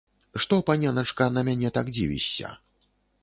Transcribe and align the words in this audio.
Што, 0.43 0.57
паненачка, 0.69 1.27
на 1.37 1.43
мяне 1.51 1.69
так 1.77 1.93
дзівішся? 1.97 2.53